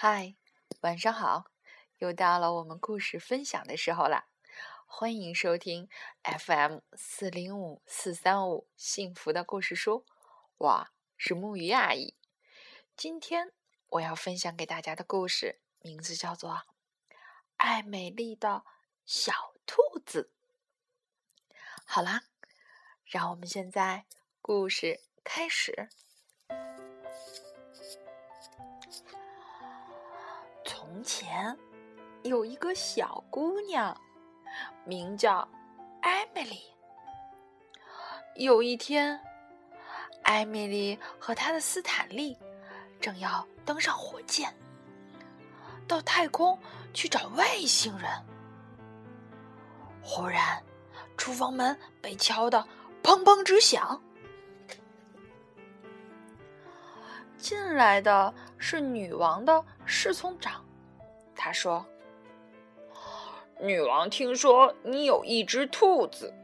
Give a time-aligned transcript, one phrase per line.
[0.00, 0.36] 嗨，
[0.82, 1.50] 晚上好！
[1.96, 4.26] 又到了我们故事分享的时候了，
[4.86, 5.88] 欢迎收听
[6.22, 10.06] FM 四零五四三五幸福的故事书，
[10.56, 12.14] 我是木鱼阿姨。
[12.96, 13.52] 今天
[13.88, 16.52] 我要分享给大家的故事名字叫做
[17.56, 18.62] 《爱美丽的
[19.04, 19.32] 小
[19.66, 20.30] 兔子》。
[21.84, 22.22] 好啦，
[23.04, 24.06] 让我们现在
[24.40, 25.88] 故事开始。
[30.98, 31.56] 从前
[32.24, 33.96] 有一个小姑娘，
[34.84, 35.48] 名叫
[36.02, 36.60] 艾米丽。
[38.34, 39.16] 有一天，
[40.24, 42.36] 艾米丽和她的斯坦利
[43.00, 44.52] 正要登上火箭，
[45.86, 46.58] 到太空
[46.92, 48.10] 去找外星人。
[50.02, 50.60] 忽然，
[51.16, 52.58] 厨房门被敲得
[53.04, 54.02] 砰砰直响，
[57.36, 60.64] 进来的是女王的侍从长。
[61.40, 61.86] 他说
[63.62, 66.34] ：“女王听说你有一只兔子，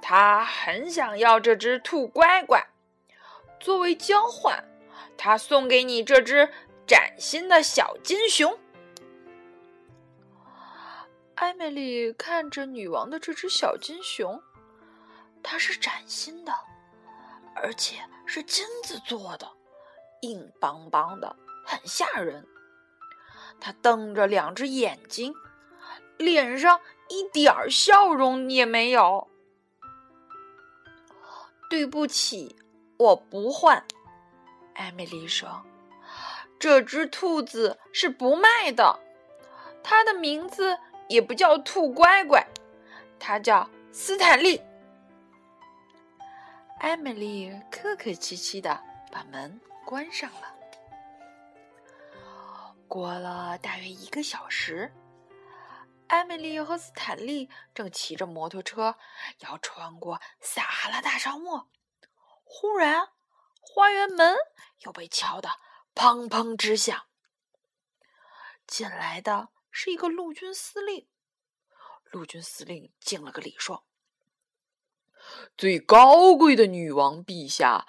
[0.00, 2.66] 她很想要这只兔乖乖。
[3.60, 4.64] 作为交换，
[5.18, 6.50] 她送给你这只
[6.86, 8.58] 崭新的小金熊。”
[11.36, 14.42] 艾米丽看着女王的这只小金熊，
[15.42, 16.52] 它是崭新的，
[17.54, 19.46] 而且是金子做的，
[20.22, 22.46] 硬邦邦的，很吓人。
[23.58, 25.34] 他瞪着两只眼睛，
[26.18, 29.28] 脸上一点儿笑容也没有。
[31.68, 32.56] 对不起，
[32.98, 33.84] 我不换。
[34.74, 35.62] 艾米丽说
[36.58, 38.98] ：“这只兔子是不卖的，
[39.82, 40.78] 它的名字
[41.08, 42.46] 也不叫兔乖乖，
[43.18, 44.60] 它叫斯坦利。”
[46.80, 48.80] 艾米丽客客气气的
[49.12, 50.54] 把门关上了。
[52.90, 54.92] 过了大约一个小时，
[56.08, 58.96] 艾米丽和斯坦利正骑着摩托车
[59.38, 61.70] 要穿过撒哈拉大沙漠。
[62.42, 63.10] 忽然，
[63.60, 64.34] 花园门
[64.80, 65.50] 又被敲得
[65.94, 67.06] 砰砰直响。
[68.66, 71.06] 进来的是一个陆军司令。
[72.10, 73.86] 陆军司令敬了个礼，说
[75.56, 77.86] ：“最高贵的女王陛下，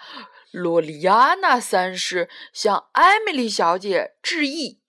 [0.52, 4.80] 洛丽亚娜三世向艾米丽小姐致意。”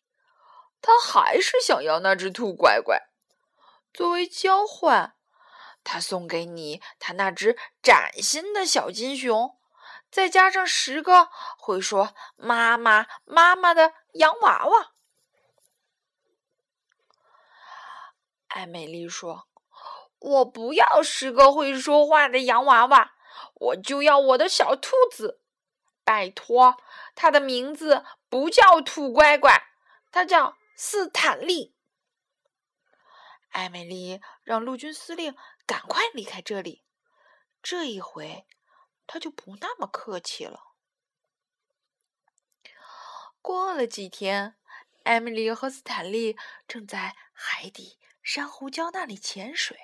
[0.82, 3.00] 他还是想要那只兔乖乖，
[3.94, 5.14] 作为交换，
[5.84, 9.56] 他送给你他那只崭新的小金熊，
[10.10, 14.90] 再加上十个会说“妈妈妈妈”的洋娃娃。
[18.48, 19.46] 艾美丽说
[20.18, 23.12] ：“我不要十个会说话的洋娃娃，
[23.54, 25.40] 我就要我的小兔子。
[26.04, 26.76] 拜托，
[27.14, 29.62] 它的名字不叫兔乖乖，
[30.10, 31.74] 它叫……”斯坦利，
[33.50, 36.84] 艾米丽让陆军司令赶快离开这里。
[37.62, 38.46] 这一回，
[39.06, 40.72] 他就不那么客气了。
[43.40, 44.56] 过了几天，
[45.04, 49.78] 艾米丽和斯坦利正在海底珊瑚礁那里潜水，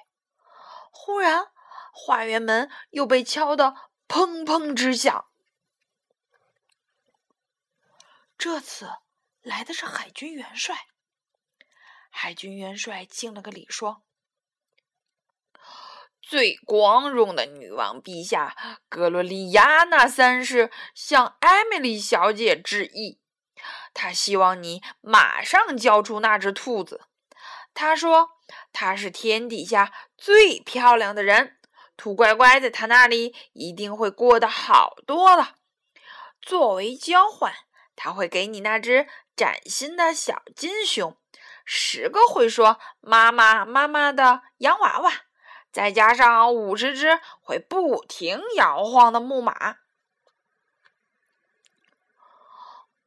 [0.91, 1.53] 忽然，
[1.93, 5.29] 花园门又被敲得砰砰直响。
[8.37, 8.91] 这次。
[9.49, 10.77] 来的是海军元帅。
[12.11, 14.03] 海军元帅敬了个礼，说
[16.21, 18.55] ：“最光荣的女王陛下，
[18.91, 23.21] 格罗丽亚娜三世向艾米丽小姐致意。
[23.95, 27.07] 他希望你马上交出那只兔子。
[27.73, 28.33] 他说
[28.71, 31.59] 他是天底下最漂亮的人，
[31.97, 35.57] 兔乖乖在他那里一定会过得好多了。
[36.43, 37.55] 作为交换，
[37.97, 41.17] 他会给你那只。”崭新的小金熊，
[41.65, 45.13] 十个会说“妈妈妈妈”的洋娃娃，
[45.71, 49.77] 再加上五十只会不停摇晃的木马。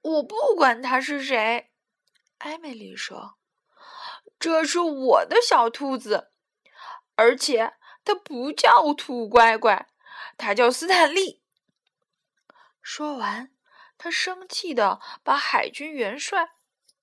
[0.01, 1.69] 我不管他是谁，
[2.37, 3.35] 艾米丽说
[4.39, 6.31] ：“这是我的小兔子，
[7.15, 7.73] 而且
[8.05, 9.89] 它不叫兔乖乖，
[10.37, 11.43] 它叫斯坦利。”
[12.81, 13.51] 说完。
[14.03, 16.55] 他生气的把海军元帅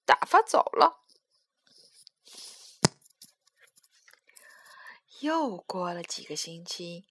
[0.04, 1.04] 打发走了。
[5.20, 7.06] 又过了几个星期，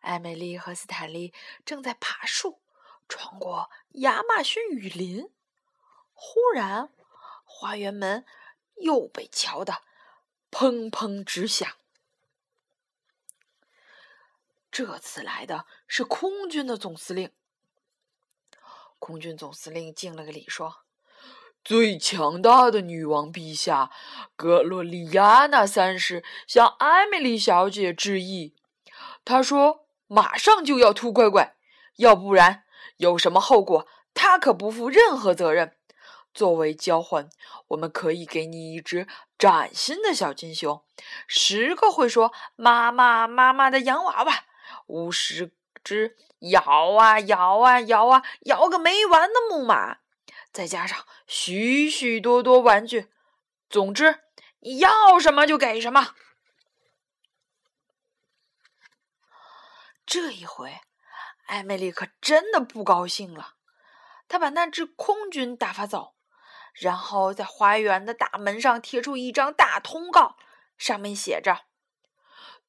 [0.00, 1.32] 艾美丽和斯坦利
[1.64, 2.60] 正在爬树，
[3.08, 5.32] 穿过亚马逊雨林。
[6.12, 6.92] 忽然，
[7.44, 8.26] 花园门
[8.78, 9.84] 又被敲得
[10.50, 11.76] 砰砰直响。
[14.72, 17.32] 这次来的是空军的总司令。
[19.00, 20.84] 空军总司令敬了个礼，说
[21.64, 23.90] ：“最强大的女王陛下
[24.36, 28.54] 格洛丽亚娜三世向艾米丽小姐致意。
[29.24, 31.56] 她说：“马上就要吐乖乖，
[31.96, 32.64] 要不然
[32.98, 35.74] 有什么后果，她可不负任何责任。
[36.32, 37.28] 作为交换，
[37.68, 40.84] 我们可以给你一只崭新的小金熊，
[41.26, 44.44] 十个会说‘妈妈妈妈’的洋娃娃，
[44.86, 45.52] 五十
[45.82, 46.60] 只摇
[46.94, 49.98] 啊摇啊摇啊摇个没完的木马。”
[50.52, 53.08] 再加上许许多多玩具，
[53.68, 54.18] 总之
[54.60, 56.14] 你要什么就给什么。
[60.04, 60.80] 这一回，
[61.46, 63.54] 艾美丽可真的不高兴了。
[64.26, 66.16] 她把那只空军打发走，
[66.74, 70.36] 然后在花园的大门上贴出一张大通告，
[70.76, 71.66] 上面写着：“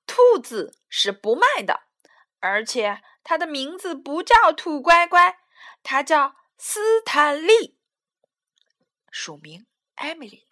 [0.06, 1.82] 兔子是不卖的，
[2.42, 5.40] 而且它的名字不叫兔乖乖，
[5.82, 7.76] 它叫……”斯坦利，
[9.10, 9.66] 署名
[9.96, 10.48] 艾米丽。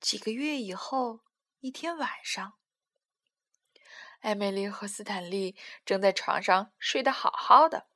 [0.00, 1.20] 几个月以后，
[1.60, 2.54] 一天晚上，
[4.20, 5.54] 艾米丽和斯坦利
[5.84, 7.88] 正在床上睡得好好的，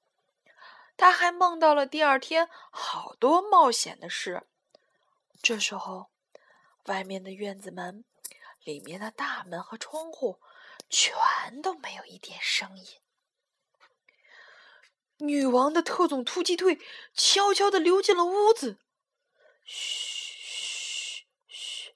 [0.95, 4.47] 他还梦到了第二天好多冒险的事。
[5.43, 6.11] 这时候，
[6.85, 8.05] 外面的院子门、
[8.63, 10.39] 里面的大门和窗户
[10.89, 13.01] 全都没有一点声音。
[15.19, 16.81] 女王的特种突击队
[17.15, 18.79] 悄悄地溜进了屋子。
[19.65, 21.95] 嘘嘘嘘！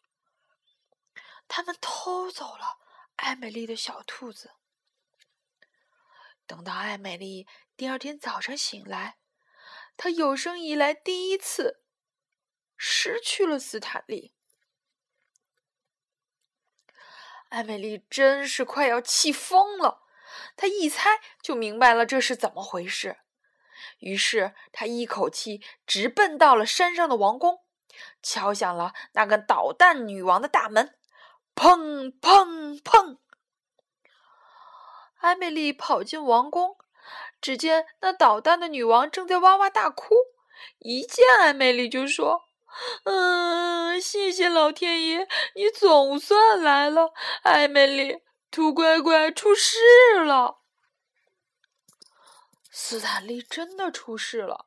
[1.49, 2.79] 他们偷走了
[3.17, 4.53] 艾美丽的小兔子。
[6.47, 7.47] 等到艾美丽
[7.77, 9.19] 第二天早上醒来，
[9.97, 11.83] 她有生以来第一次
[12.77, 14.33] 失去了斯坦利。
[17.49, 20.03] 艾美丽真是快要气疯了。
[20.57, 23.19] 她一猜就明白了这是怎么回事，
[23.99, 27.61] 于是她一口气直奔到了山上的王宫，
[28.23, 30.95] 敲响了那个捣蛋女王的大门，
[31.55, 33.19] 砰砰砰！
[35.21, 36.77] 艾米丽跑进王宫，
[37.41, 40.15] 只见那捣蛋的女王正在哇哇大哭，
[40.79, 42.45] 一见艾米丽就说
[43.05, 47.13] ：“嗯，谢谢老天爷，你总算来了，
[47.43, 49.79] 艾米丽。”兔乖乖出事
[50.25, 50.61] 了！
[52.71, 54.65] 斯坦利真的出事了。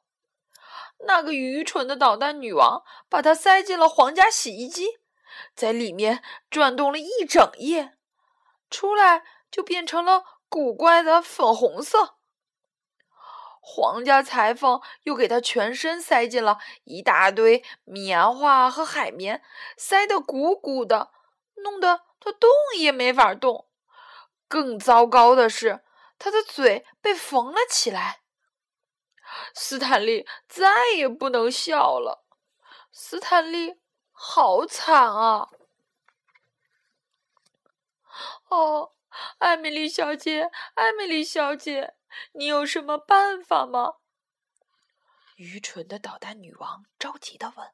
[0.99, 4.99] 那个愚蠢的捣蛋女王把它塞进了皇家洗衣机，
[5.55, 7.97] 在里面转动了一整夜，
[8.69, 12.19] 出来就变成了古怪的粉红色。
[13.63, 19.41] 皇家裁缝又给他全身塞进了一大堆棉花和海绵，
[19.77, 21.11] 塞得鼓鼓的，
[21.55, 23.69] 弄得他动也没法动。
[24.47, 25.83] 更糟糕的是，
[26.17, 28.21] 他的嘴被缝了起来。
[29.53, 32.25] 斯坦利再也不能笑了。
[32.91, 33.79] 斯坦利，
[34.11, 35.47] 好惨啊！
[38.49, 38.91] 哦，
[39.37, 41.93] 艾米丽小姐，艾米丽小姐，
[42.33, 43.95] 你有什么办法吗？
[45.35, 47.73] 愚蠢的捣蛋女王着急的问。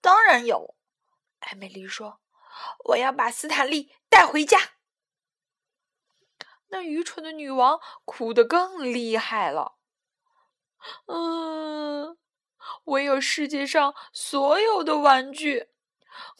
[0.00, 0.74] 当然有，
[1.40, 2.20] 艾美丽说
[2.90, 4.58] ：“我要把斯坦利带回家。”
[6.68, 9.76] 那愚蠢的女王哭得更厉害了。
[11.06, 12.18] 嗯，
[12.84, 15.68] 我有世界上所有的玩具，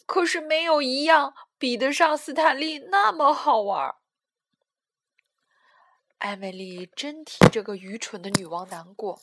[0.06, 3.94] 可是没有一样比得上斯坦利那么好玩。
[6.22, 9.20] 艾美丽真替这个愚蠢的女王难过，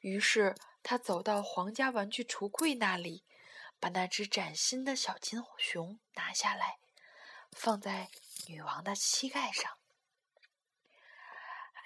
[0.00, 3.24] 于是她走到皇家玩具橱柜那里，
[3.78, 6.80] 把那只崭新的小金熊拿下来，
[7.52, 8.10] 放在
[8.48, 9.78] 女王的膝盖上。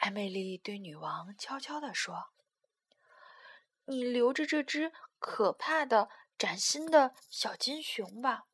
[0.00, 2.30] 艾美丽对女王悄悄地说
[3.84, 6.08] ：“你留着这只可怕的
[6.38, 8.46] 崭新的小金熊吧，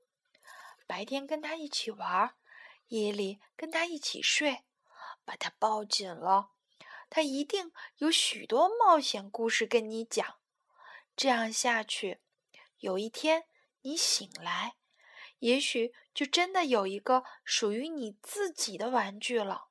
[0.88, 2.34] 白天跟它一起玩，
[2.88, 4.64] 夜里跟它一起睡，
[5.28, 6.52] 把它抱紧了，
[7.10, 10.38] 他一定有许多冒险故事跟你讲。
[11.14, 12.22] 这样下去，
[12.78, 13.44] 有一天
[13.82, 14.76] 你醒来，
[15.40, 19.68] 也许就真的有一个属于你自己的玩具了。”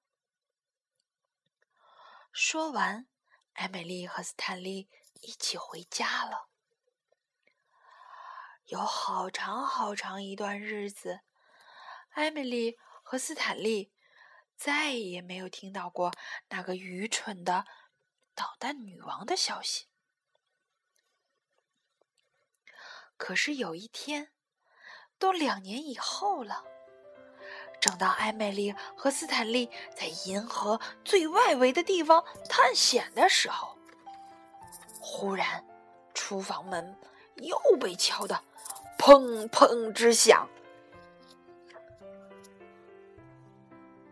[2.32, 3.08] 说完，
[3.54, 4.88] 艾美丽和斯坦利
[5.22, 6.50] 一起回家了。
[8.66, 11.22] 有好长好长一段日子，
[12.10, 13.92] 艾米丽和斯坦利
[14.58, 16.12] 再也没有听到过
[16.50, 17.66] 那个愚蠢的
[18.34, 19.86] 捣蛋女王的消息。
[23.16, 24.32] 可是有一天，
[25.18, 26.64] 都两年以后了。
[27.80, 33.78] 正当艾美丽和斯坦利在银河最外围的地方探险的时候，
[35.00, 35.64] 忽然
[36.16, 36.96] 厨房门
[37.36, 38.44] 又被敲得
[38.98, 40.50] 砰砰直响。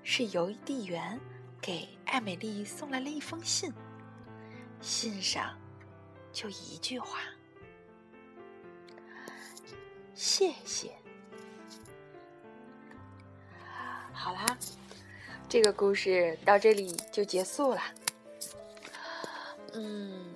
[0.07, 1.19] 是邮递员
[1.59, 3.73] 给艾美丽送来了一封信，
[4.79, 5.57] 信上
[6.31, 7.21] 就一句话
[10.13, 10.95] ：“谢谢。”
[14.13, 14.55] 好啦，
[15.49, 17.81] 这个故事到这里就结束了。
[19.73, 20.35] 嗯，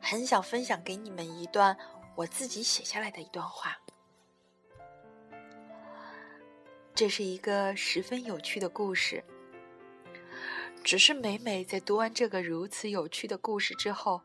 [0.00, 1.76] 很想分享给你们一段
[2.16, 3.78] 我自己写下来的一段话。
[7.00, 9.24] 这是一个十分有趣的故事，
[10.84, 14.20] 只是每每在读完这个如此有趣的故事之后，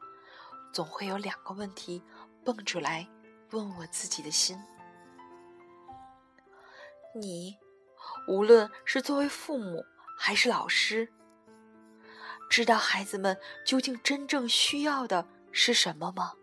[0.74, 2.04] 总会有两个问题
[2.44, 3.08] 蹦出来
[3.52, 4.62] 问我自己的心：
[7.14, 7.56] 你，
[8.28, 9.86] 无论是作为父母
[10.18, 11.08] 还是老师，
[12.50, 16.34] 知道孩子们究竟真正需要的是什么吗？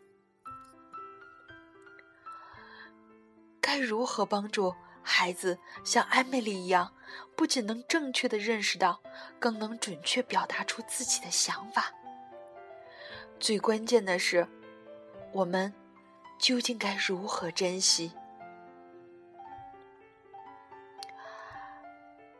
[3.60, 4.74] 该如何帮助？
[5.02, 6.94] 孩子像艾米丽一样，
[7.36, 9.02] 不仅能正确的认识到，
[9.38, 11.92] 更能准确表达出自己的想法。
[13.38, 14.46] 最关键的是，
[15.32, 15.72] 我们
[16.38, 18.12] 究竟该如何珍惜？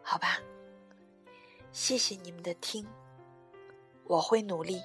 [0.03, 0.39] 好吧，
[1.73, 2.87] 谢谢你们的听，
[4.05, 4.83] 我会努力，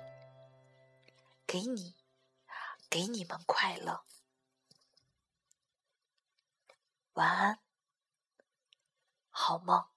[1.45, 1.95] 给你，
[2.89, 4.01] 给你们快乐。
[7.13, 7.66] 晚安。
[9.47, 9.96] 好梦。